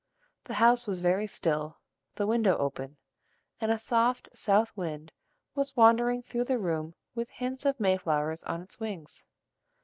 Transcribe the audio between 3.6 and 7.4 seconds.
a soft south wind was wandering through the room with